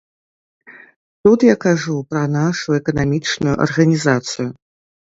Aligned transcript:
Тут 1.23 1.45
я 1.49 1.55
кажу 1.67 1.95
пра 2.15 2.23
нашу 2.39 2.67
эканамічную 2.81 3.55
арганізацыю. 3.69 4.53